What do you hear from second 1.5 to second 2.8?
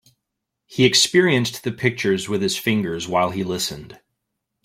the pictures with his